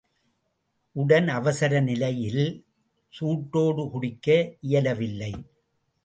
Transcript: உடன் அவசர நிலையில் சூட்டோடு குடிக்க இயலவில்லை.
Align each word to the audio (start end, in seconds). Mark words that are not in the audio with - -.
உடன் 0.95 1.27
அவசர 1.27 1.79
நிலையில் 1.79 2.65
சூட்டோடு 3.13 3.83
குடிக்க 3.89 4.27
இயலவில்லை. 4.61 5.31